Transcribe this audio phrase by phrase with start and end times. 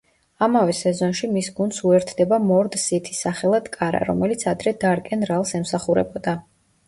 [0.43, 6.35] ამავე სეზონში მის გუნდს უერთდება მორდ-სითი, სახელად კარა, რომელიც ადრე დარკენ რალს ემსახურებოდა.